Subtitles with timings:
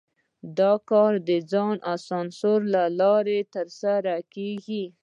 [0.57, 1.75] دا کار د ځان
[2.07, 4.85] سانسور له لارې ترسره کېږي.